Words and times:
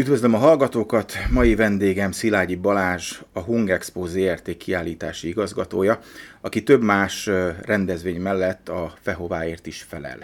Üdvözlöm 0.00 0.34
a 0.34 0.38
hallgatókat! 0.38 1.12
Mai 1.30 1.54
vendégem 1.54 2.12
Szilágyi 2.12 2.56
Balázs, 2.56 3.20
a 3.32 3.40
Hung 3.40 3.70
Expo 3.70 4.06
ZRT 4.06 4.56
kiállítási 4.56 5.28
igazgatója, 5.28 6.00
aki 6.40 6.62
több 6.62 6.82
más 6.82 7.26
rendezvény 7.62 8.20
mellett 8.20 8.68
a 8.68 8.94
Fehováért 9.00 9.66
is 9.66 9.82
felel. 9.82 10.18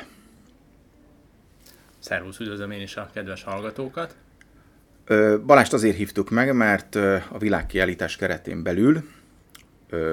Szervusz, 1.99 2.39
üdvözlöm 2.39 2.71
én 2.71 2.81
is 2.81 2.97
a 2.97 3.11
kedves 3.15 3.43
hallgatókat! 3.43 4.17
Balást 5.47 5.73
azért 5.73 5.97
hívtuk 5.97 6.31
meg, 6.31 6.55
mert 6.55 6.95
a 7.31 7.39
világkiállítás 7.39 8.17
keretén 8.17 8.63
belül 8.63 9.09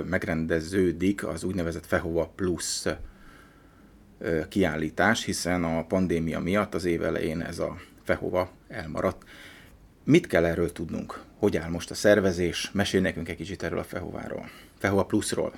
megrendeződik 0.09 1.27
az 1.27 1.43
úgynevezett 1.43 1.85
Fehova 1.85 2.31
Plus 2.35 2.83
kiállítás, 4.49 5.25
hiszen 5.25 5.63
a 5.63 5.85
pandémia 5.85 6.39
miatt 6.39 6.73
az 6.73 6.85
év 6.85 7.03
elején 7.03 7.41
ez 7.41 7.59
a 7.59 7.77
Fehova 8.03 8.51
elmaradt. 8.67 9.23
Mit 10.05 10.27
kell 10.27 10.45
erről 10.45 10.71
tudnunk? 10.71 11.21
Hogy 11.37 11.57
áll 11.57 11.69
most 11.69 11.91
a 11.91 11.93
szervezés? 11.93 12.69
Mesélj 12.71 13.03
nekünk 13.03 13.29
egy 13.29 13.35
kicsit 13.35 13.63
erről 13.63 13.79
a 13.79 13.83
Fehováról. 13.83 14.49
Fehova 14.77 15.05
Plusról. 15.05 15.53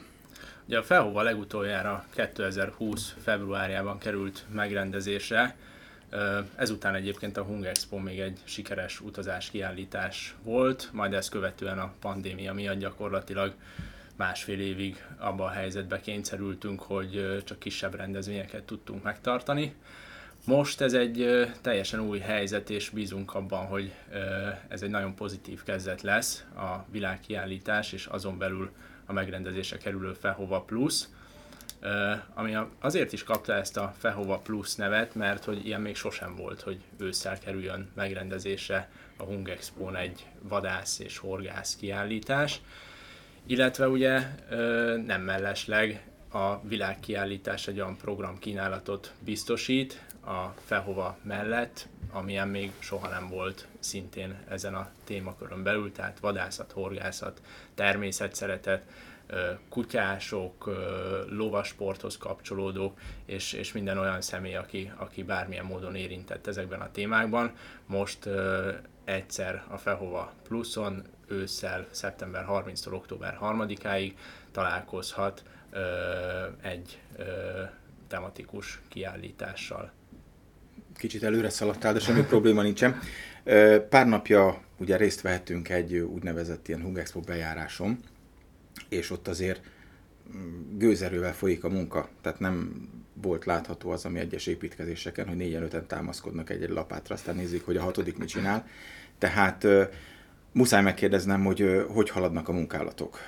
Ugye 0.67 0.77
a 0.77 0.83
Fehova 0.83 1.21
legutoljára 1.21 2.05
2020. 2.15 3.13
februárjában 3.23 3.97
került 3.97 4.45
megrendezésre. 4.53 5.55
Ezután 6.55 6.95
egyébként 6.95 7.37
a 7.37 7.43
Hung 7.43 7.65
Expo 7.65 7.97
még 7.97 8.19
egy 8.19 8.39
sikeres 8.43 9.01
utazás 9.01 9.49
kiállítás 9.49 10.35
volt, 10.43 10.89
majd 10.91 11.13
ezt 11.13 11.29
követően 11.29 11.79
a 11.79 11.93
pandémia 11.99 12.53
miatt 12.53 12.79
gyakorlatilag 12.79 13.53
másfél 14.15 14.59
évig 14.59 15.05
abban 15.17 15.47
a 15.47 15.51
helyzetbe 15.51 15.99
kényszerültünk, 15.99 16.81
hogy 16.81 17.43
csak 17.45 17.59
kisebb 17.59 17.95
rendezvényeket 17.95 18.63
tudtunk 18.63 19.03
megtartani. 19.03 19.75
Most 20.45 20.81
ez 20.81 20.93
egy 20.93 21.47
teljesen 21.61 21.99
új 21.99 22.19
helyzet, 22.19 22.69
és 22.69 22.89
bízunk 22.89 23.33
abban, 23.33 23.65
hogy 23.65 23.91
ez 24.67 24.81
egy 24.81 24.89
nagyon 24.89 25.15
pozitív 25.15 25.63
kezdet 25.63 26.01
lesz 26.01 26.45
a 26.55 26.85
világkiállítás, 26.91 27.91
és 27.91 28.05
azon 28.05 28.37
belül 28.37 28.71
a 29.05 29.13
megrendezése 29.13 29.77
kerülő 29.77 30.13
Fehova 30.13 30.61
Plus, 30.61 31.03
ami 32.33 32.57
azért 32.79 33.13
is 33.13 33.23
kapta 33.23 33.53
ezt 33.53 33.77
a 33.77 33.93
Fehova 33.97 34.37
Plus 34.37 34.75
nevet, 34.75 35.15
mert 35.15 35.43
hogy 35.43 35.65
ilyen 35.65 35.81
még 35.81 35.95
sosem 35.95 36.35
volt, 36.35 36.61
hogy 36.61 36.77
ősszel 36.97 37.39
kerüljön 37.39 37.89
megrendezésre 37.95 38.89
a 39.17 39.23
Hung 39.23 39.49
expo 39.49 39.93
egy 39.93 40.25
vadász 40.41 40.99
és 40.99 41.17
horgász 41.17 41.75
kiállítás, 41.75 42.61
illetve 43.45 43.87
ugye 43.87 44.21
nem 45.05 45.21
mellesleg 45.21 46.09
a 46.31 46.59
világkiállítás 46.67 47.67
egy 47.67 47.79
olyan 47.79 47.97
programkínálatot 47.97 49.13
biztosít, 49.19 50.03
a 50.25 50.53
Fehova 50.65 51.17
mellett, 51.21 51.87
amilyen 52.11 52.47
még 52.47 52.71
soha 52.79 53.07
nem 53.07 53.27
volt 53.27 53.67
szintén 53.79 54.37
ezen 54.47 54.75
a 54.75 54.89
témakörön 55.03 55.63
belül, 55.63 55.91
tehát 55.91 56.19
vadászat, 56.19 56.71
horgászat, 56.71 57.41
természetszeretet, 57.75 58.85
kutyások, 59.69 60.69
lovasporthoz 61.29 62.17
kapcsolódók, 62.17 62.99
és, 63.25 63.53
és 63.53 63.71
minden 63.71 63.97
olyan 63.97 64.21
személy, 64.21 64.55
aki, 64.55 64.91
aki 64.95 65.23
bármilyen 65.23 65.65
módon 65.65 65.95
érintett 65.95 66.47
ezekben 66.47 66.81
a 66.81 66.91
témákban. 66.91 67.51
Most 67.85 68.29
egyszer 69.03 69.63
a 69.67 69.77
Fehova 69.77 70.33
pluszon, 70.43 71.03
ősszel, 71.27 71.85
szeptember 71.91 72.45
30-tól 72.49 72.93
október 72.93 73.37
3-áig 73.41 74.13
találkozhat 74.51 75.43
egy 76.61 76.99
tematikus 78.07 78.81
kiállítással 78.87 79.91
kicsit 80.97 81.23
előre 81.23 81.49
szaladtál, 81.49 81.93
de 81.93 81.99
semmi 81.99 82.21
probléma 82.33 82.61
nincsen. 82.61 82.99
Pár 83.89 84.07
napja 84.07 84.61
ugye 84.77 84.97
részt 84.97 85.21
vehetünk 85.21 85.69
egy 85.69 85.95
úgynevezett 85.97 86.67
ilyen 86.67 86.81
Hung 86.81 86.97
Expo 86.97 87.19
bejáráson, 87.19 87.97
és 88.89 89.11
ott 89.11 89.27
azért 89.27 89.61
mm, 90.37 90.77
gőzerővel 90.77 91.33
folyik 91.33 91.63
a 91.63 91.69
munka, 91.69 92.09
tehát 92.21 92.39
nem 92.39 92.87
volt 93.21 93.45
látható 93.45 93.89
az, 93.89 94.05
ami 94.05 94.19
egyes 94.19 94.47
építkezéseken, 94.47 95.27
hogy 95.27 95.37
négyen 95.37 95.63
öten 95.63 95.87
támaszkodnak 95.87 96.49
egy-egy 96.49 96.69
lapátra, 96.69 97.15
aztán 97.15 97.35
nézik, 97.35 97.65
hogy 97.65 97.77
a 97.77 97.81
hatodik 97.81 98.17
mit 98.17 98.27
csinál. 98.27 98.67
Tehát 99.17 99.67
muszáj 100.51 100.81
megkérdeznem, 100.81 101.43
hogy 101.43 101.85
hogy 101.87 102.09
haladnak 102.09 102.49
a 102.49 102.51
munkálatok. 102.51 103.19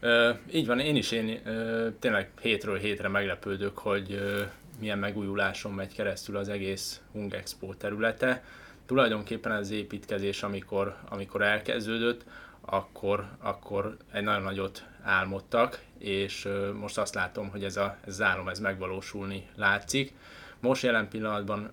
Ö, 0.00 0.30
így 0.52 0.66
van, 0.66 0.78
én 0.78 0.96
is 0.96 1.12
én 1.12 1.40
ö, 1.44 1.88
tényleg 1.98 2.30
hétről 2.40 2.78
hétre 2.78 3.08
meglepődök, 3.08 3.78
hogy 3.78 4.12
ö, 4.12 4.42
milyen 4.78 4.98
megújuláson 4.98 5.72
megy 5.72 5.94
keresztül 5.94 6.36
az 6.36 6.48
egész 6.48 7.00
Hung 7.12 7.34
Expo 7.34 7.74
területe. 7.74 8.44
Tulajdonképpen 8.86 9.52
az 9.52 9.70
építkezés, 9.70 10.42
amikor, 10.42 10.96
amikor 11.08 11.42
elkezdődött, 11.42 12.24
akkor, 12.60 13.28
akkor 13.38 13.96
egy 14.12 14.22
nagyon 14.22 14.42
nagyot 14.42 14.86
álmodtak, 15.02 15.80
és 15.98 16.48
most 16.74 16.98
azt 16.98 17.14
látom, 17.14 17.50
hogy 17.50 17.64
ez, 17.64 17.76
a, 17.76 17.96
ez 18.06 18.20
az 18.20 18.48
ez 18.50 18.58
megvalósulni 18.60 19.48
látszik. 19.56 20.14
Most 20.60 20.82
jelen 20.82 21.08
pillanatban 21.08 21.70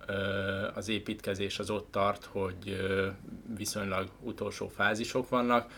az 0.73 0.89
építkezés 0.89 1.59
az 1.59 1.69
ott 1.69 1.91
tart, 1.91 2.25
hogy 2.25 2.77
viszonylag 3.57 4.09
utolsó 4.21 4.67
fázisok 4.67 5.29
vannak, 5.29 5.71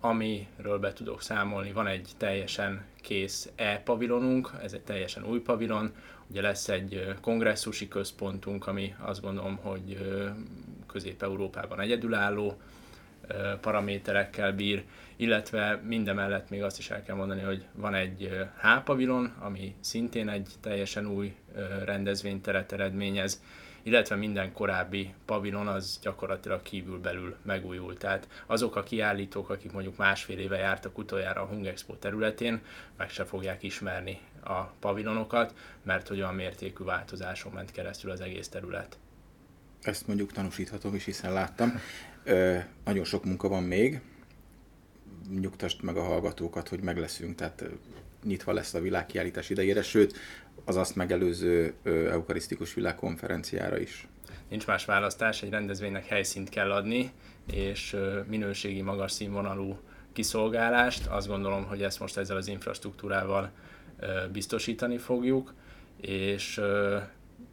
amiről 0.00 0.78
be 0.78 0.92
tudok 0.92 1.22
számolni, 1.22 1.72
van 1.72 1.86
egy 1.86 2.10
teljesen 2.16 2.84
kész 3.00 3.50
E-pavilonunk, 3.54 4.50
ez 4.62 4.72
egy 4.72 4.82
teljesen 4.82 5.24
új 5.24 5.40
pavilon, 5.40 5.92
ugye 6.30 6.40
lesz 6.40 6.68
egy 6.68 7.14
kongresszusi 7.20 7.88
központunk, 7.88 8.66
ami 8.66 8.94
azt 8.98 9.20
gondolom, 9.20 9.56
hogy 9.56 9.98
Közép-Európában 10.86 11.80
egyedülálló 11.80 12.60
paraméterekkel 13.60 14.52
bír, 14.52 14.84
illetve 15.16 15.80
mindemellett 15.84 16.50
még 16.50 16.62
azt 16.62 16.78
is 16.78 16.90
el 16.90 17.02
kell 17.02 17.16
mondani, 17.16 17.40
hogy 17.40 17.64
van 17.72 17.94
egy 17.94 18.30
H-pavilon, 18.56 19.32
ami 19.38 19.74
szintén 19.80 20.28
egy 20.28 20.48
teljesen 20.60 21.06
új 21.06 21.34
rendezvényteret 21.84 22.72
eredményez, 22.72 23.42
illetve 23.86 24.16
minden 24.16 24.52
korábbi 24.52 25.14
pavilon 25.24 25.66
az 25.66 25.98
gyakorlatilag 26.02 26.62
kívülbelül 26.62 27.36
megújult. 27.42 27.98
Tehát 27.98 28.28
azok 28.46 28.76
a 28.76 28.82
kiállítók, 28.82 29.50
akik 29.50 29.72
mondjuk 29.72 29.96
másfél 29.96 30.38
éve 30.38 30.56
jártak 30.56 30.98
utoljára 30.98 31.40
a 31.40 31.44
Hung 31.44 31.66
Expo 31.66 31.94
területén, 31.94 32.60
meg 32.96 33.10
se 33.10 33.24
fogják 33.24 33.62
ismerni 33.62 34.18
a 34.44 34.60
pavilonokat, 34.62 35.54
mert 35.82 36.08
hogy 36.08 36.18
olyan 36.18 36.34
mértékű 36.34 36.84
változáson 36.84 37.52
ment 37.52 37.70
keresztül 37.70 38.10
az 38.10 38.20
egész 38.20 38.48
terület. 38.48 38.98
Ezt 39.82 40.06
mondjuk 40.06 40.32
tanúsíthatom 40.32 40.94
is, 40.94 41.04
hiszen 41.04 41.32
láttam. 41.32 41.80
Ö, 42.24 42.58
nagyon 42.84 43.04
sok 43.04 43.24
munka 43.24 43.48
van 43.48 43.62
még. 43.62 44.00
Nyugtasd 45.40 45.82
meg 45.82 45.96
a 45.96 46.02
hallgatókat, 46.02 46.68
hogy 46.68 46.80
meg 46.80 46.98
leszünk, 46.98 47.34
tehát 47.34 47.64
nyitva 48.26 48.52
lesz 48.52 48.74
a 48.74 48.80
világkiállítás 48.80 49.50
idejére, 49.50 49.82
sőt, 49.82 50.16
az 50.64 50.76
azt 50.76 50.96
megelőző 50.96 51.74
eukarisztikus 52.10 52.74
világkonferenciára 52.74 53.78
is. 53.78 54.08
Nincs 54.48 54.66
más 54.66 54.84
választás, 54.84 55.42
egy 55.42 55.50
rendezvénynek 55.50 56.06
helyszínt 56.06 56.48
kell 56.48 56.72
adni, 56.72 57.10
és 57.52 57.96
minőségi, 58.26 58.82
magas 58.82 59.12
színvonalú 59.12 59.78
kiszolgálást. 60.12 61.06
Azt 61.06 61.28
gondolom, 61.28 61.64
hogy 61.64 61.82
ezt 61.82 62.00
most 62.00 62.16
ezzel 62.16 62.36
az 62.36 62.48
infrastruktúrával 62.48 63.50
biztosítani 64.32 64.98
fogjuk, 64.98 65.54
és 66.00 66.60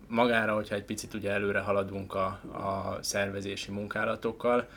magára, 0.07 0.53
hogyha 0.53 0.75
egy 0.75 0.83
picit 0.83 1.13
ugye 1.13 1.31
előre 1.31 1.59
haladunk 1.59 2.13
a, 2.13 2.25
a 2.53 2.97
szervezési 3.01 3.71
munkálatokkal, 3.71 4.67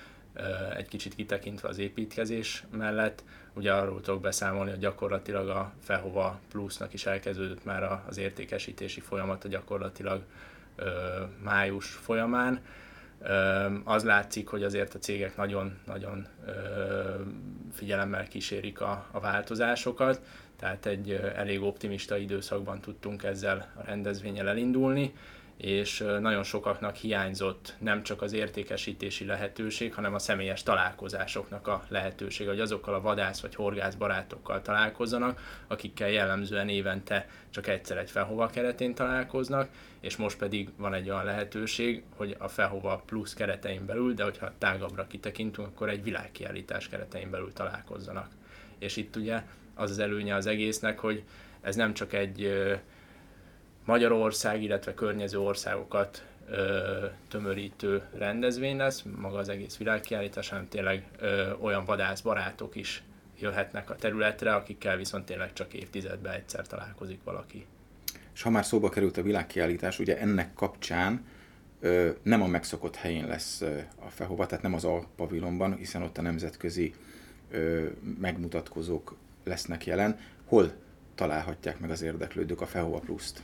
egy 0.76 0.88
kicsit 0.88 1.14
kitekintve 1.14 1.68
az 1.68 1.78
építkezés 1.78 2.64
mellett, 2.70 3.24
ugye 3.54 3.72
arról 3.72 4.00
tudok 4.00 4.20
beszámolni, 4.20 4.70
hogy 4.70 4.78
gyakorlatilag 4.78 5.48
a 5.48 5.72
Fehova 5.82 6.40
Plusnak 6.48 6.92
is 6.92 7.06
elkezdődött 7.06 7.64
már 7.64 8.00
az 8.08 8.18
értékesítési 8.18 9.00
folyamata 9.00 9.48
gyakorlatilag 9.48 10.22
május 11.42 11.86
folyamán. 11.86 12.60
Az 13.84 14.04
látszik, 14.04 14.48
hogy 14.48 14.62
azért 14.62 14.94
a 14.94 14.98
cégek 14.98 15.36
nagyon-nagyon 15.36 16.26
figyelemmel 17.72 18.28
kísérik 18.28 18.80
a, 18.80 19.06
a 19.10 19.20
változásokat, 19.20 20.20
tehát 20.56 20.86
egy 20.86 21.12
elég 21.12 21.62
optimista 21.62 22.16
időszakban 22.16 22.80
tudtunk 22.80 23.22
ezzel 23.22 23.72
a 23.76 23.84
rendezvényel 23.84 24.48
elindulni, 24.48 25.12
és 25.56 26.04
nagyon 26.20 26.42
sokaknak 26.42 26.96
hiányzott 26.96 27.74
nem 27.78 28.02
csak 28.02 28.22
az 28.22 28.32
értékesítési 28.32 29.24
lehetőség, 29.24 29.94
hanem 29.94 30.14
a 30.14 30.18
személyes 30.18 30.62
találkozásoknak 30.62 31.66
a 31.66 31.84
lehetőség, 31.88 32.46
hogy 32.46 32.60
azokkal 32.60 32.94
a 32.94 33.00
vadász 33.00 33.40
vagy 33.40 33.54
horgász 33.54 33.94
barátokkal 33.94 34.62
találkozzanak, 34.62 35.62
akikkel 35.66 36.08
jellemzően 36.08 36.68
évente 36.68 37.28
csak 37.50 37.66
egyszer 37.66 37.96
egy 37.96 38.10
felhova 38.10 38.46
keretén 38.46 38.94
találkoznak, 38.94 39.68
és 40.00 40.16
most 40.16 40.38
pedig 40.38 40.68
van 40.76 40.94
egy 40.94 41.10
olyan 41.10 41.24
lehetőség, 41.24 42.02
hogy 42.16 42.36
a 42.38 42.48
felhova 42.48 43.02
plusz 43.06 43.34
keretein 43.34 43.86
belül, 43.86 44.14
de 44.14 44.24
hogyha 44.24 44.52
tágabbra 44.58 45.06
kitekintünk, 45.06 45.68
akkor 45.68 45.88
egy 45.88 46.02
világkiállítás 46.02 46.88
keretein 46.88 47.30
belül 47.30 47.52
találkozzanak. 47.52 48.28
És 48.78 48.96
itt 48.96 49.16
ugye 49.16 49.42
az 49.74 49.90
az 49.90 49.98
előnye 49.98 50.34
az 50.34 50.46
egésznek, 50.46 50.98
hogy 50.98 51.22
ez 51.60 51.76
nem 51.76 51.94
csak 51.94 52.12
egy 52.12 52.52
Magyarország, 53.86 54.62
illetve 54.62 54.94
környező 54.94 55.38
országokat 55.38 56.24
tömörítő 57.28 58.02
rendezvény 58.14 58.76
lesz, 58.76 59.04
maga 59.16 59.38
az 59.38 59.48
egész 59.48 59.76
világkiállítás, 59.76 60.48
hanem 60.48 60.68
tényleg 60.68 61.04
ö, 61.18 61.52
olyan 61.60 61.84
vadászbarátok 61.84 62.76
is 62.76 63.02
jöhetnek 63.40 63.90
a 63.90 63.96
területre, 63.96 64.54
akikkel 64.54 64.96
viszont 64.96 65.24
tényleg 65.24 65.52
csak 65.52 65.72
évtizedben 65.74 66.32
egyszer 66.32 66.66
találkozik 66.66 67.20
valaki. 67.24 67.66
És 68.34 68.42
ha 68.42 68.50
már 68.50 68.64
szóba 68.64 68.88
került 68.88 69.16
a 69.16 69.22
világkiállítás, 69.22 69.98
ugye 69.98 70.18
ennek 70.18 70.54
kapcsán 70.54 71.26
ö, 71.80 72.10
nem 72.22 72.42
a 72.42 72.46
megszokott 72.46 72.96
helyén 72.96 73.26
lesz 73.26 73.60
ö, 73.60 73.78
a 74.06 74.08
Fehova, 74.08 74.46
tehát 74.46 74.64
nem 74.64 74.74
az 74.74 74.84
A 74.84 75.06
pavilonban, 75.16 75.76
hiszen 75.76 76.02
ott 76.02 76.18
a 76.18 76.22
nemzetközi 76.22 76.94
ö, 77.50 77.86
megmutatkozók 78.18 79.16
lesznek 79.44 79.86
jelen. 79.86 80.18
Hol 80.44 80.72
találhatják 81.16 81.80
meg 81.80 81.90
az 81.90 82.02
érdeklődők 82.02 82.60
a 82.60 82.66
Fehova 82.66 82.98
Plus-t? 82.98 83.42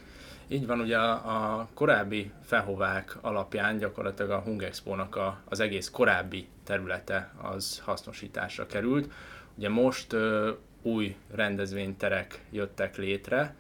Így 0.49 0.67
van, 0.67 0.81
ugye 0.81 0.99
a, 0.99 1.61
a 1.61 1.69
korábbi 1.75 2.31
fehovák 2.43 3.17
alapján 3.21 3.79
gyakorlatilag 3.79 4.31
a 4.31 4.41
Hungexpo-nak 4.41 5.17
a, 5.17 5.41
az 5.45 5.61
egész 5.61 5.91
korábbi 5.91 6.49
területe 6.65 7.33
az 7.43 7.81
hasznosításra 7.85 8.67
került. 8.67 9.13
Ugye 9.57 9.69
most 9.69 10.13
ö, 10.13 10.51
új 10.83 11.17
rendezvényterek 11.35 12.45
jöttek 12.51 12.97
létre, 12.97 13.55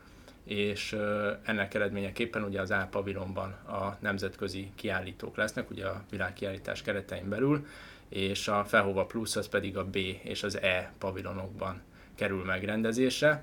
és 0.44 0.92
ö, 0.92 1.32
ennek 1.42 1.74
eredményeképpen 1.74 2.42
ugye 2.42 2.60
az 2.60 2.70
A 2.70 2.88
pavilonban 2.90 3.50
a 3.50 3.96
nemzetközi 4.00 4.70
kiállítók 4.74 5.36
lesznek, 5.36 5.70
ugye 5.70 5.86
a 5.86 6.02
világkiállítás 6.10 6.82
keretein 6.82 7.28
belül, 7.28 7.66
és 8.08 8.48
a 8.48 8.64
Fehova 8.64 9.06
Plus 9.06 9.36
az 9.36 9.48
pedig 9.48 9.76
a 9.76 9.84
B 9.84 9.96
és 10.22 10.42
az 10.42 10.60
E 10.60 10.92
pavilonokban 10.98 11.82
kerül 12.14 12.44
megrendezésre. 12.44 13.42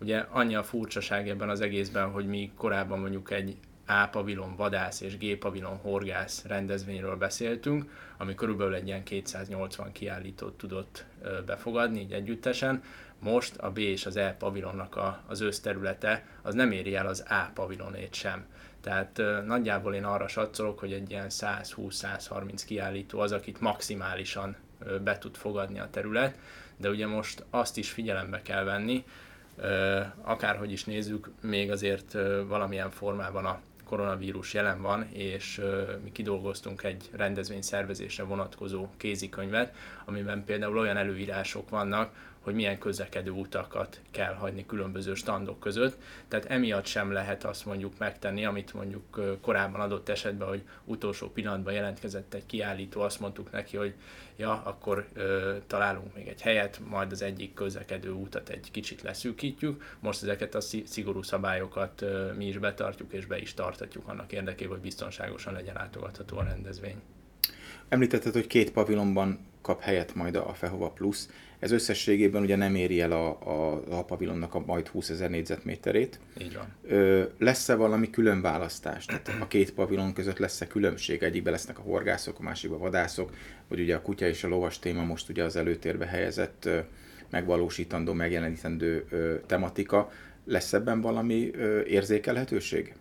Ugye 0.00 0.24
annyi 0.30 0.54
a 0.54 0.62
furcsaság 0.62 1.28
ebben 1.28 1.48
az 1.48 1.60
egészben, 1.60 2.10
hogy 2.10 2.26
mi 2.26 2.52
korábban 2.56 2.98
mondjuk 2.98 3.30
egy 3.30 3.56
A 3.86 4.06
pavilon 4.06 4.56
vadász 4.56 5.00
és 5.00 5.18
G 5.18 5.38
pavilon 5.38 5.76
horgász 5.76 6.44
rendezvényről 6.44 7.16
beszéltünk, 7.16 7.90
ami 8.16 8.34
körülbelül 8.34 8.74
egy 8.74 8.86
ilyen 8.86 9.02
280 9.02 9.92
kiállítót 9.92 10.58
tudott 10.58 11.04
befogadni 11.46 12.00
így 12.00 12.12
együttesen. 12.12 12.82
Most 13.18 13.56
a 13.56 13.70
B 13.70 13.78
és 13.78 14.06
az 14.06 14.16
E 14.16 14.36
pavilonnak 14.38 14.96
a, 14.96 15.22
az 15.26 15.40
összterülete 15.40 16.26
az 16.42 16.54
nem 16.54 16.72
éri 16.72 16.94
el 16.94 17.06
az 17.06 17.24
A 17.28 17.50
pavilonét 17.54 18.14
sem. 18.14 18.46
Tehát 18.80 19.22
nagyjából 19.46 19.94
én 19.94 20.04
arra 20.04 20.28
satszolok, 20.28 20.78
hogy 20.78 20.92
egy 20.92 21.10
ilyen 21.10 21.26
120-130 21.28 22.62
kiállító 22.66 23.18
az, 23.18 23.32
akit 23.32 23.60
maximálisan 23.60 24.56
be 25.04 25.18
tud 25.18 25.36
fogadni 25.36 25.78
a 25.78 25.88
terület, 25.90 26.38
de 26.76 26.88
ugye 26.88 27.06
most 27.06 27.44
azt 27.50 27.76
is 27.76 27.90
figyelembe 27.90 28.42
kell 28.42 28.64
venni, 28.64 29.04
akárhogy 30.22 30.72
is 30.72 30.84
nézzük, 30.84 31.30
még 31.40 31.70
azért 31.70 32.12
valamilyen 32.46 32.90
formában 32.90 33.44
a 33.44 33.60
koronavírus 33.84 34.54
jelen 34.54 34.82
van, 34.82 35.02
és 35.12 35.60
mi 36.02 36.12
kidolgoztunk 36.12 36.82
egy 36.82 37.08
rendezvény 37.12 37.62
szervezésre 37.62 38.22
vonatkozó 38.24 38.88
kézikönyvet, 38.96 39.74
amiben 40.10 40.44
például 40.44 40.78
olyan 40.78 40.96
előírások 40.96 41.68
vannak, 41.68 42.12
hogy 42.40 42.54
milyen 42.54 42.78
közlekedő 42.78 43.30
utakat 43.30 44.00
kell 44.10 44.34
hagyni 44.34 44.66
különböző 44.66 45.14
standok 45.14 45.60
között. 45.60 45.96
Tehát 46.28 46.46
emiatt 46.46 46.86
sem 46.86 47.12
lehet 47.12 47.44
azt 47.44 47.66
mondjuk 47.66 47.98
megtenni, 47.98 48.44
amit 48.44 48.74
mondjuk 48.74 49.38
korábban 49.40 49.80
adott 49.80 50.08
esetben, 50.08 50.48
hogy 50.48 50.62
utolsó 50.84 51.30
pillanatban 51.30 51.72
jelentkezett 51.72 52.34
egy 52.34 52.46
kiállító, 52.46 53.00
azt 53.00 53.20
mondtuk 53.20 53.50
neki, 53.50 53.76
hogy 53.76 53.94
ja, 54.36 54.62
akkor 54.64 55.08
ö, 55.12 55.56
találunk 55.66 56.14
még 56.14 56.28
egy 56.28 56.40
helyet, 56.40 56.80
majd 56.88 57.12
az 57.12 57.22
egyik 57.22 57.54
közlekedő 57.54 58.10
útat 58.10 58.48
egy 58.48 58.70
kicsit 58.70 59.02
leszűkítjük. 59.02 59.96
Most 60.00 60.22
ezeket 60.22 60.54
a 60.54 60.60
szigorú 60.84 61.22
szabályokat 61.22 62.02
ö, 62.02 62.32
mi 62.32 62.46
is 62.46 62.58
betartjuk 62.58 63.12
és 63.12 63.26
be 63.26 63.38
is 63.38 63.54
tartatjuk 63.54 64.08
annak 64.08 64.32
érdekében, 64.32 64.72
hogy 64.72 64.82
biztonságosan 64.82 65.52
legyen 65.52 65.74
látogatható 65.74 66.38
a 66.38 66.44
rendezvény. 66.44 67.00
Említetted, 67.90 68.32
hogy 68.32 68.46
két 68.46 68.72
pavilonban 68.72 69.38
kap 69.62 69.80
helyet 69.80 70.14
majd 70.14 70.36
a 70.36 70.54
Fehova 70.54 70.90
Plus. 70.90 71.18
Ez 71.58 71.70
összességében 71.70 72.42
ugye 72.42 72.56
nem 72.56 72.74
éri 72.74 73.00
el 73.00 73.12
a, 73.12 73.28
a, 73.28 73.82
a 73.98 74.04
pavilonnak 74.04 74.54
a 74.54 74.62
majd 74.66 74.88
20 74.88 75.10
ezer 75.10 75.30
négyzetméterét. 75.30 76.20
Így 76.38 76.54
van. 76.54 76.74
Ö, 76.82 77.22
lesz-e 77.38 77.74
valami 77.74 78.10
külön 78.10 78.40
választás? 78.40 79.04
Tehát 79.04 79.32
a 79.40 79.46
két 79.46 79.72
pavilon 79.72 80.12
között 80.12 80.38
lesz-e 80.38 80.66
különbség? 80.66 81.22
Egyikben 81.22 81.52
lesznek 81.52 81.78
a 81.78 81.82
horgászok, 81.82 82.38
a 82.38 82.42
másikban 82.42 82.78
a 82.78 82.82
vadászok, 82.82 83.34
vagy 83.68 83.80
ugye 83.80 83.94
a 83.94 84.02
kutya 84.02 84.26
és 84.26 84.44
a 84.44 84.48
lovas 84.48 84.78
téma 84.78 85.04
most 85.04 85.28
ugye 85.28 85.44
az 85.44 85.56
előtérbe 85.56 86.06
helyezett 86.06 86.68
megvalósítandó, 87.30 88.12
megjelenítendő 88.12 89.04
ö, 89.10 89.34
tematika. 89.46 90.10
Lesz 90.44 90.72
ebben 90.72 91.00
valami 91.00 91.50
ö, 91.54 91.82
érzékelhetőség? 91.82 92.94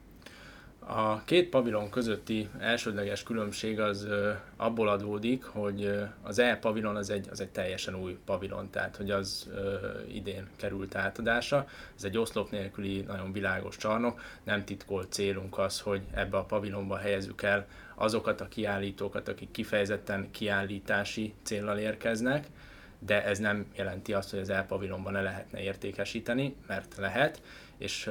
A 0.91 1.23
két 1.23 1.49
pavilon 1.49 1.89
közötti 1.89 2.49
elsődleges 2.59 3.23
különbség 3.23 3.79
az 3.79 4.07
abból 4.55 4.87
adódik, 4.87 5.43
hogy 5.43 5.91
az 6.21 6.39
E 6.39 6.55
pavilon 6.57 6.95
az 6.95 7.09
egy, 7.09 7.27
az 7.31 7.41
egy 7.41 7.49
teljesen 7.49 7.95
új 7.95 8.17
pavilon, 8.25 8.69
tehát 8.69 8.95
hogy 8.95 9.11
az 9.11 9.49
idén 10.13 10.47
került 10.55 10.95
átadásra. 10.95 11.67
Ez 11.95 12.03
egy 12.03 12.17
oszlop 12.17 12.51
nélküli 12.51 13.01
nagyon 13.01 13.31
világos 13.31 13.77
csarnok, 13.77 14.21
nem 14.43 14.65
titkolt 14.65 15.11
célunk 15.11 15.57
az, 15.57 15.79
hogy 15.79 16.01
ebbe 16.11 16.37
a 16.37 16.43
pavilonba 16.43 16.97
helyezzük 16.97 17.41
el 17.41 17.67
azokat 17.95 18.41
a 18.41 18.47
kiállítókat, 18.47 19.27
akik 19.27 19.51
kifejezetten 19.51 20.31
kiállítási 20.31 21.33
célral 21.43 21.77
érkeznek, 21.77 22.47
de 22.99 23.23
ez 23.23 23.39
nem 23.39 23.65
jelenti 23.75 24.13
azt, 24.13 24.29
hogy 24.29 24.39
az 24.39 24.49
E 24.49 24.63
pavilonban 24.63 25.11
ne 25.11 25.21
lehetne 25.21 25.61
értékesíteni, 25.61 26.55
mert 26.67 26.95
lehet, 26.97 27.41
és 27.77 28.07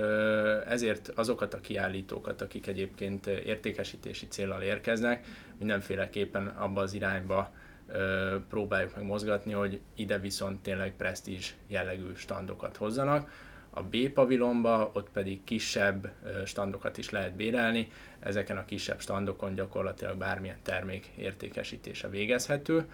ezért 0.67 1.09
azokat 1.09 1.55
a 1.55 1.61
kiállítókat, 1.61 2.41
akik 2.43 2.67
egyébként 2.67 3.27
értékesítési 3.27 4.27
célral 4.27 4.63
érkeznek, 4.63 5.27
mindenféleképpen 5.59 6.47
abba 6.47 6.81
az 6.81 6.93
irányba 6.93 7.53
próbáljuk 8.49 8.97
meg 8.97 9.05
mozgatni, 9.05 9.53
hogy 9.53 9.81
ide 9.95 10.19
viszont 10.19 10.63
tényleg 10.63 10.93
presztízs 10.97 11.53
jellegű 11.67 12.15
standokat 12.15 12.77
hozzanak. 12.77 13.31
A 13.71 13.83
B 13.83 14.09
pavilonba 14.09 14.91
ott 14.93 15.09
pedig 15.11 15.45
kisebb 15.45 16.13
standokat 16.45 16.99
is 16.99 17.11
lehet 17.11 17.35
bérelni, 17.35 17.91
ezeken 18.21 18.57
a 18.57 18.65
kisebb 18.65 19.01
standokon 19.01 19.55
gyakorlatilag 19.55 20.17
bármilyen 20.17 20.59
termék 20.63 21.11
értékesítése 21.17 22.09
végezhető 22.09 22.87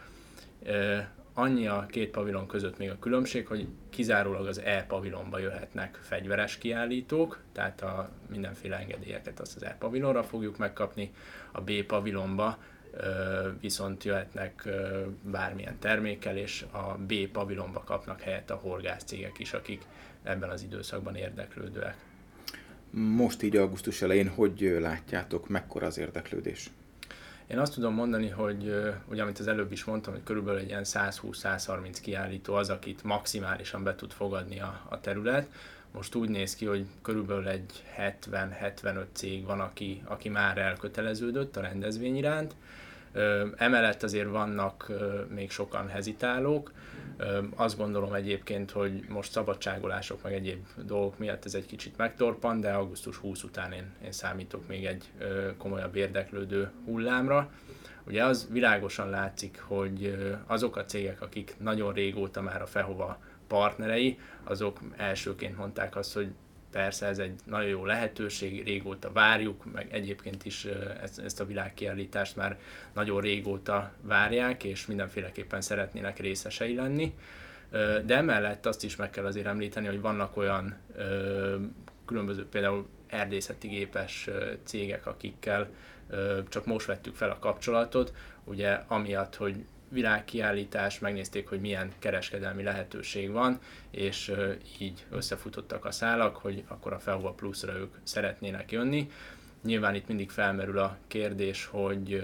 annyi 1.34 1.66
a 1.66 1.86
két 1.90 2.10
pavilon 2.10 2.46
között 2.46 2.78
még 2.78 2.90
a 2.90 2.98
különbség, 2.98 3.46
hogy 3.46 3.68
kizárólag 3.90 4.46
az 4.46 4.58
E 4.58 4.84
pavilonba 4.88 5.38
jöhetnek 5.38 5.98
fegyveres 6.02 6.58
kiállítók, 6.58 7.40
tehát 7.52 7.82
a 7.82 8.10
mindenféle 8.30 8.76
engedélyeket 8.76 9.40
azt 9.40 9.56
az 9.56 9.64
E 9.64 9.76
pavilonra 9.78 10.22
fogjuk 10.22 10.56
megkapni, 10.56 11.12
a 11.52 11.60
B 11.60 11.82
pavilonba 11.82 12.58
viszont 13.60 14.04
jöhetnek 14.04 14.68
bármilyen 15.22 15.78
termékkel, 15.78 16.36
és 16.36 16.64
a 16.70 16.98
B 16.98 17.14
pavilonba 17.32 17.84
kapnak 17.84 18.20
helyet 18.20 18.50
a 18.50 18.54
horgász 18.54 19.04
cégek 19.04 19.38
is, 19.38 19.52
akik 19.52 19.82
ebben 20.22 20.50
az 20.50 20.62
időszakban 20.62 21.14
érdeklődőek. 21.14 21.96
Most 22.90 23.42
így 23.42 23.56
augusztus 23.56 24.02
elején 24.02 24.28
hogy 24.28 24.76
látjátok, 24.80 25.48
mekkora 25.48 25.86
az 25.86 25.98
érdeklődés? 25.98 26.70
Én 27.46 27.58
azt 27.58 27.74
tudom 27.74 27.94
mondani, 27.94 28.28
hogy 28.28 28.92
ugye 29.08 29.22
amit 29.22 29.38
az 29.38 29.46
előbb 29.48 29.72
is 29.72 29.84
mondtam, 29.84 30.12
hogy 30.12 30.22
körülbelül 30.22 30.60
egy 30.60 30.68
ilyen 30.68 30.84
120-130 30.84 31.96
kiállító 32.02 32.54
az, 32.54 32.70
akit 32.70 33.02
maximálisan 33.02 33.82
be 33.82 33.94
tud 33.94 34.12
fogadni 34.12 34.60
a, 34.60 34.80
a 34.88 35.00
terület. 35.00 35.48
Most 35.92 36.14
úgy 36.14 36.28
néz 36.28 36.54
ki, 36.56 36.66
hogy 36.66 36.86
körülbelül 37.02 37.48
egy 37.48 37.82
70-75 38.30 39.04
cég 39.12 39.44
van, 39.44 39.60
aki, 39.60 40.02
aki 40.04 40.28
már 40.28 40.58
elköteleződött 40.58 41.56
a 41.56 41.60
rendezvény 41.60 42.16
iránt. 42.16 42.54
Emellett 43.56 44.02
azért 44.02 44.30
vannak 44.30 44.92
még 45.28 45.50
sokan 45.50 45.88
hezitálók. 45.88 46.72
Azt 47.54 47.76
gondolom 47.76 48.12
egyébként, 48.12 48.70
hogy 48.70 49.04
most 49.08 49.30
szabadságolások 49.30 50.22
meg 50.22 50.32
egyéb 50.32 50.66
dolgok 50.84 51.18
miatt 51.18 51.44
ez 51.44 51.54
egy 51.54 51.66
kicsit 51.66 51.96
megtorpan, 51.96 52.60
de 52.60 52.72
augusztus 52.72 53.16
20 53.16 53.42
után 53.42 53.72
én, 53.72 53.92
én 54.04 54.12
számítok 54.12 54.68
még 54.68 54.84
egy 54.84 55.10
komolyabb 55.58 55.96
érdeklődő 55.96 56.70
hullámra. 56.84 57.50
Ugye 58.06 58.24
az 58.24 58.48
világosan 58.50 59.10
látszik, 59.10 59.60
hogy 59.60 60.16
azok 60.46 60.76
a 60.76 60.84
cégek, 60.84 61.20
akik 61.20 61.54
nagyon 61.58 61.92
régóta 61.92 62.40
már 62.42 62.62
a 62.62 62.66
Fehova 62.66 63.18
partnerei, 63.46 64.18
azok 64.44 64.80
elsőként 64.96 65.56
mondták 65.56 65.96
azt, 65.96 66.14
hogy 66.14 66.32
persze 66.74 67.06
ez 67.06 67.18
egy 67.18 67.34
nagyon 67.44 67.68
jó 67.68 67.84
lehetőség, 67.84 68.64
régóta 68.64 69.12
várjuk, 69.12 69.72
meg 69.72 69.88
egyébként 69.90 70.44
is 70.44 70.64
ezt, 71.02 71.18
ezt 71.18 71.40
a 71.40 71.46
világkiállítást 71.46 72.36
már 72.36 72.58
nagyon 72.92 73.20
régóta 73.20 73.92
várják, 74.00 74.64
és 74.64 74.86
mindenféleképpen 74.86 75.60
szeretnének 75.60 76.18
részesei 76.18 76.74
lenni. 76.74 77.14
De 78.04 78.16
emellett 78.16 78.66
azt 78.66 78.84
is 78.84 78.96
meg 78.96 79.10
kell 79.10 79.24
azért 79.24 79.46
említeni, 79.46 79.86
hogy 79.86 80.00
vannak 80.00 80.36
olyan 80.36 80.76
különböző 82.04 82.46
például 82.46 82.86
erdészeti 83.06 83.68
gépes 83.68 84.28
cégek, 84.64 85.06
akikkel 85.06 85.68
csak 86.48 86.66
most 86.66 86.86
vettük 86.86 87.14
fel 87.14 87.30
a 87.30 87.38
kapcsolatot, 87.38 88.12
ugye 88.44 88.80
amiatt, 88.86 89.36
hogy 89.36 89.64
világkiállítás, 89.94 90.98
megnézték, 90.98 91.48
hogy 91.48 91.60
milyen 91.60 91.92
kereskedelmi 91.98 92.62
lehetőség 92.62 93.30
van, 93.30 93.58
és 93.90 94.32
így 94.78 95.04
összefutottak 95.10 95.84
a 95.84 95.90
szálak, 95.90 96.36
hogy 96.36 96.64
akkor 96.68 96.92
a 96.92 96.98
Felhova 96.98 97.30
Plus-ra 97.30 97.72
ők 97.72 97.94
szeretnének 98.02 98.72
jönni. 98.72 99.10
Nyilván 99.62 99.94
itt 99.94 100.08
mindig 100.08 100.30
felmerül 100.30 100.78
a 100.78 100.96
kérdés, 101.06 101.66
hogy 101.66 102.22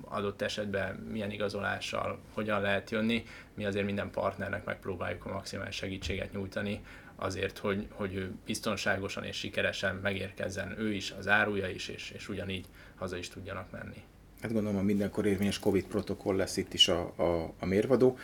adott 0.00 0.42
esetben 0.42 0.94
milyen 0.94 1.30
igazolással 1.30 2.18
hogyan 2.32 2.60
lehet 2.60 2.90
jönni. 2.90 3.24
Mi 3.54 3.64
azért 3.64 3.84
minden 3.84 4.10
partnernek 4.10 4.64
megpróbáljuk 4.64 5.26
a 5.26 5.32
maximális 5.32 5.76
segítséget 5.76 6.32
nyújtani, 6.32 6.80
azért, 7.16 7.58
hogy, 7.58 7.86
hogy 7.90 8.14
ő 8.14 8.32
biztonságosan 8.44 9.24
és 9.24 9.36
sikeresen 9.36 9.94
megérkezzen 9.96 10.78
ő 10.78 10.92
is, 10.92 11.10
az 11.18 11.28
áruja 11.28 11.68
is, 11.68 11.88
és, 11.88 12.10
és 12.10 12.28
ugyanígy 12.28 12.66
haza 12.96 13.16
is 13.16 13.28
tudjanak 13.28 13.70
menni. 13.70 14.02
Hát 14.40 14.52
gondolom 14.52 14.78
a 14.78 14.82
mindenkor 14.82 15.26
érvényes 15.26 15.58
Covid 15.58 15.84
protokoll 15.84 16.36
lesz 16.36 16.56
itt 16.56 16.74
is 16.74 16.88
a, 16.88 17.12
a, 17.16 17.52
a 17.58 17.66
mérvadó. 17.66 18.18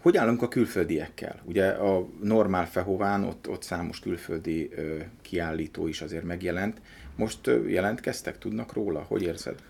Hogy 0.00 0.16
állunk 0.16 0.42
a 0.42 0.48
külföldiekkel? 0.48 1.40
Ugye 1.44 1.68
a 1.68 2.06
normál 2.22 2.66
Fehován 2.66 3.24
ott, 3.24 3.48
ott 3.48 3.62
számos 3.62 4.00
külföldi 4.00 4.70
ö, 4.74 4.96
kiállító 5.22 5.86
is 5.86 6.00
azért 6.00 6.24
megjelent. 6.24 6.80
Most 7.16 7.46
ö, 7.46 7.68
jelentkeztek, 7.68 8.38
tudnak 8.38 8.72
róla? 8.72 9.04
Hogy 9.08 9.22
érzed? 9.22 9.62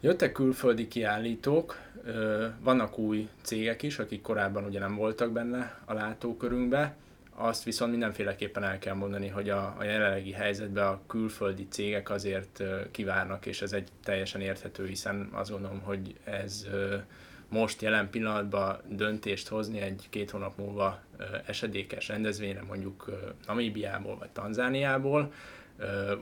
Jöttek 0.00 0.32
külföldi 0.32 0.88
kiállítók, 0.88 1.78
ö, 2.04 2.46
vannak 2.60 2.98
új 2.98 3.28
cégek 3.42 3.82
is, 3.82 3.98
akik 3.98 4.22
korábban 4.22 4.64
ugye 4.64 4.78
nem 4.78 4.94
voltak 4.94 5.32
benne 5.32 5.78
a 5.84 5.92
látókörünkbe. 5.92 6.96
Azt 7.36 7.62
viszont 7.62 7.90
mindenféleképpen 7.90 8.62
el 8.62 8.78
kell 8.78 8.94
mondani, 8.94 9.28
hogy 9.28 9.50
a, 9.50 9.74
a 9.78 9.84
jelenlegi 9.84 10.32
helyzetben 10.32 10.86
a 10.86 11.00
külföldi 11.06 11.66
cégek 11.68 12.10
azért 12.10 12.62
kivárnak, 12.90 13.46
és 13.46 13.62
ez 13.62 13.72
egy 13.72 13.88
teljesen 14.04 14.40
érthető, 14.40 14.86
hiszen 14.86 15.28
azt 15.32 15.50
gondolom, 15.50 15.80
hogy 15.80 16.14
ez 16.24 16.66
most 17.48 17.82
jelen 17.82 18.10
pillanatban 18.10 18.80
döntést 18.88 19.48
hozni 19.48 19.80
egy 19.80 20.06
két 20.10 20.30
hónap 20.30 20.58
múlva 20.58 21.00
esedékes 21.46 22.08
rendezvényre, 22.08 22.62
mondjuk 22.62 23.10
Namíbiából 23.46 24.18
vagy 24.18 24.30
Tanzániából, 24.30 25.32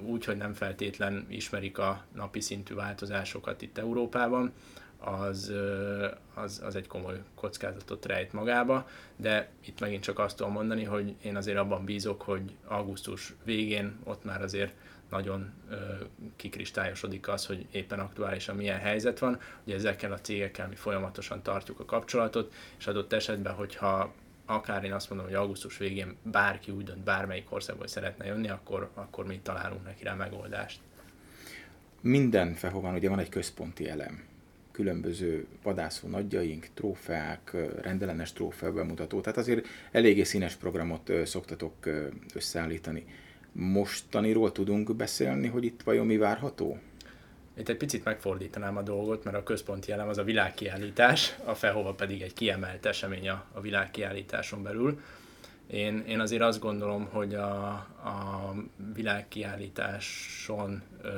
úgy, 0.04 0.24
hogy 0.24 0.36
nem 0.36 0.52
feltétlen 0.52 1.26
ismerik 1.28 1.78
a 1.78 2.04
napi 2.14 2.40
szintű 2.40 2.74
változásokat 2.74 3.62
itt 3.62 3.78
Európában, 3.78 4.52
az, 5.04 5.52
az, 6.34 6.60
az 6.64 6.76
egy 6.76 6.86
komoly 6.86 7.22
kockázatot 7.34 8.06
rejt 8.06 8.32
magába, 8.32 8.88
de 9.16 9.48
itt 9.64 9.80
megint 9.80 10.02
csak 10.02 10.18
azt 10.18 10.36
tudom 10.36 10.52
mondani, 10.52 10.84
hogy 10.84 11.14
én 11.22 11.36
azért 11.36 11.58
abban 11.58 11.84
bízok, 11.84 12.22
hogy 12.22 12.56
augusztus 12.64 13.34
végén 13.44 13.98
ott 14.04 14.24
már 14.24 14.42
azért 14.42 14.72
nagyon 15.10 15.52
ö, 15.70 15.74
kikristályosodik 16.36 17.28
az, 17.28 17.46
hogy 17.46 17.66
éppen 17.70 17.98
aktuálisan 17.98 18.56
milyen 18.56 18.78
helyzet 18.78 19.18
van. 19.18 19.40
Ugye 19.64 19.74
ezekkel 19.74 20.12
a 20.12 20.20
cégekkel 20.20 20.68
mi 20.68 20.74
folyamatosan 20.74 21.42
tartjuk 21.42 21.80
a 21.80 21.84
kapcsolatot, 21.84 22.52
és 22.78 22.86
adott 22.86 23.12
esetben, 23.12 23.54
hogyha 23.54 24.12
akár 24.46 24.84
én 24.84 24.92
azt 24.92 25.08
mondom, 25.08 25.26
hogy 25.26 25.36
augusztus 25.36 25.78
végén 25.78 26.16
bárki 26.22 26.70
úgy 26.70 26.84
dönt 26.84 27.04
bármelyik 27.04 27.52
országból 27.52 27.86
szeretne 27.86 28.26
jönni, 28.26 28.48
akkor, 28.48 28.90
akkor 28.94 29.26
mi 29.26 29.40
találunk 29.42 29.84
neki 29.84 30.04
rá 30.04 30.14
megoldást. 30.14 30.80
Minden 32.00 32.54
fehován 32.54 32.94
ugye 32.94 33.08
van 33.08 33.18
egy 33.18 33.28
központi 33.28 33.88
elem 33.88 34.30
különböző 34.72 35.46
vadászó 35.62 36.08
nagyjaink, 36.08 36.68
trófeák, 36.74 37.56
rendellenes 37.82 38.32
trófea 38.32 38.72
bemutató, 38.72 39.20
tehát 39.20 39.38
azért 39.38 39.66
eléggé 39.90 40.22
színes 40.22 40.54
programot 40.54 41.12
szoktatok 41.24 41.74
összeállítani. 42.34 43.04
Mostaniról 43.52 44.52
tudunk 44.52 44.96
beszélni, 44.96 45.48
hogy 45.48 45.64
itt 45.64 45.82
vajon 45.82 46.06
mi 46.06 46.16
várható? 46.16 46.78
Itt 47.56 47.68
egy 47.68 47.76
picit 47.76 48.04
megfordítanám 48.04 48.76
a 48.76 48.82
dolgot, 48.82 49.24
mert 49.24 49.36
a 49.36 49.42
központi 49.42 49.92
elem 49.92 50.08
az 50.08 50.18
a 50.18 50.24
világkiállítás, 50.24 51.36
a 51.44 51.54
Fehova 51.54 51.92
pedig 51.92 52.22
egy 52.22 52.32
kiemelt 52.32 52.86
esemény 52.86 53.28
a, 53.28 53.44
a 53.52 53.60
világkiállításon 53.60 54.62
belül. 54.62 55.00
Én, 55.66 56.04
én 56.06 56.20
azért 56.20 56.42
azt 56.42 56.60
gondolom, 56.60 57.08
hogy 57.10 57.34
a, 57.34 57.64
a 58.04 58.54
világkiállításon 58.94 60.82
ö, 61.02 61.08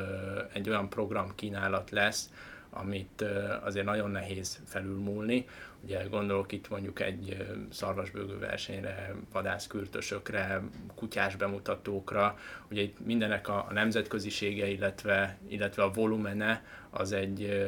egy 0.52 0.68
olyan 0.68 0.88
programkínálat 0.88 1.90
lesz, 1.90 2.30
amit 2.74 3.24
azért 3.62 3.84
nagyon 3.84 4.10
nehéz 4.10 4.60
felülmúlni. 4.66 5.46
Ugye 5.84 6.04
gondolok 6.04 6.52
itt 6.52 6.68
mondjuk 6.68 7.00
egy 7.00 7.46
szarvasbőgő 7.70 8.38
versenyre, 8.38 9.14
vadászkürtösökre, 9.32 10.62
kutyás 10.94 11.36
bemutatókra, 11.36 12.38
ugye 12.70 12.82
itt 12.82 13.06
mindenek 13.06 13.48
a, 13.48 13.66
nemzetközisége, 13.72 14.66
illetve, 14.66 15.38
illetve 15.48 15.82
a 15.82 15.90
volumene 15.90 16.64
az 16.90 17.12
egy 17.12 17.64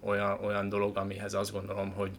olyan, 0.00 0.38
olyan 0.44 0.68
dolog, 0.68 0.96
amihez 0.96 1.34
azt 1.34 1.52
gondolom, 1.52 1.90
hogy 1.90 2.18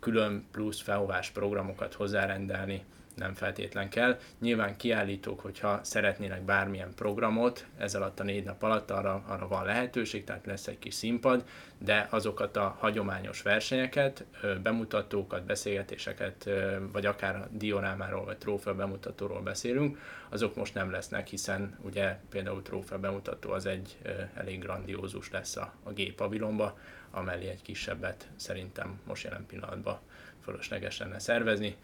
külön 0.00 0.46
plusz 0.50 0.80
felhovás 0.80 1.30
programokat 1.30 1.94
hozzárendelni 1.94 2.84
nem 3.18 3.34
feltétlen 3.34 3.88
kell. 3.88 4.18
Nyilván 4.40 4.76
kiállítók, 4.76 5.40
hogyha 5.40 5.80
szeretnének 5.82 6.42
bármilyen 6.42 6.94
programot, 6.94 7.66
ez 7.78 7.94
alatt 7.94 8.20
a 8.20 8.24
négy 8.24 8.44
nap 8.44 8.62
alatt 8.62 8.90
arra, 8.90 9.22
arra 9.26 9.48
van 9.48 9.64
lehetőség, 9.64 10.24
tehát 10.24 10.46
lesz 10.46 10.66
egy 10.66 10.78
kis 10.78 10.94
színpad, 10.94 11.44
de 11.78 12.06
azokat 12.10 12.56
a 12.56 12.76
hagyományos 12.78 13.42
versenyeket, 13.42 14.24
bemutatókat, 14.62 15.44
beszélgetéseket, 15.44 16.50
vagy 16.92 17.06
akár 17.06 17.36
a 17.36 17.48
diorámáról, 17.50 18.24
vagy 18.24 18.38
trófea 18.38 18.74
bemutatóról 18.74 19.40
beszélünk, 19.40 19.98
azok 20.28 20.56
most 20.56 20.74
nem 20.74 20.90
lesznek, 20.90 21.26
hiszen 21.26 21.78
ugye 21.82 22.16
például 22.30 22.62
trófea 22.62 22.98
bemutató 22.98 23.50
az 23.50 23.66
egy 23.66 23.96
elég 24.34 24.60
grandiózus 24.60 25.30
lesz 25.30 25.56
a, 25.56 25.72
a 25.82 25.92
gépavilonba, 25.92 26.78
amellé 27.10 27.48
egy 27.48 27.62
kisebbet 27.62 28.28
szerintem 28.36 29.00
most 29.06 29.24
jelen 29.24 29.46
pillanatban 29.46 29.98
fölösleges 30.44 30.98
lenne 30.98 31.18
szervezni, 31.18 31.76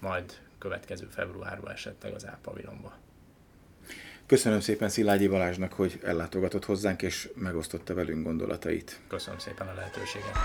majd 0.00 0.40
következő 0.60 1.06
februárban 1.10 1.72
esetleg 1.72 2.14
az 2.14 2.26
Ápavilonba. 2.26 2.92
Köszönöm 4.26 4.60
szépen 4.60 4.88
Szilágyi 4.88 5.28
Balázsnak, 5.28 5.72
hogy 5.72 6.00
ellátogatott 6.02 6.64
hozzánk 6.64 7.02
és 7.02 7.30
megosztotta 7.34 7.94
velünk 7.94 8.24
gondolatait. 8.24 9.00
Köszönöm 9.08 9.38
szépen 9.38 9.66
a 9.66 9.74
lehetőséget. 9.74 10.36